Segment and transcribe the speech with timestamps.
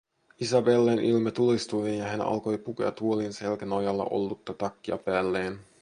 [0.43, 5.59] Isabellen ilme tulistui, ja hän alkoi pukea tuolin selkänojalla ollutta takkia päälleen: